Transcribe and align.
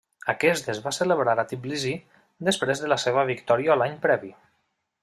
Aquest 0.31 0.71
es 0.73 0.79
va 0.85 0.93
celebrar 0.99 1.35
a 1.43 1.45
Tbilissi 1.51 1.93
després 2.51 2.83
de 2.87 2.91
la 2.95 2.99
seva 3.07 3.31
victòria 3.33 3.79
l'any 3.83 3.97
previ. 4.09 4.35